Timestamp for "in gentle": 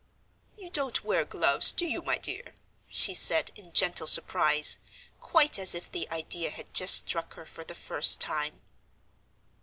3.53-4.07